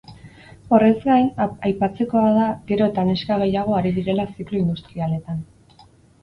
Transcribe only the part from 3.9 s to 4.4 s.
direla